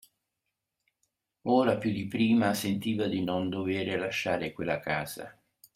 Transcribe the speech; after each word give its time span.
Ora 1.43 1.77
più 1.77 1.91
di 1.91 2.07
prima 2.07 2.55
sentiva 2.55 3.05
di 3.05 3.21
non 3.23 3.49
dover 3.49 3.99
lasciare 3.99 4.51
quella 4.51 4.79
casa. 4.79 5.39